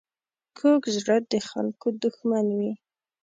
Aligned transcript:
کوږ 0.57 0.81
زړه 0.97 1.17
د 1.31 1.33
خلکو 1.49 1.87
دښمن 2.03 2.47
وي 2.59 2.71